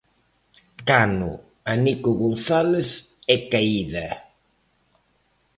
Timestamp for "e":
3.33-3.35